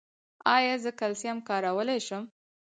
[0.55, 2.23] ایا زه کلسیم کارولی شم؟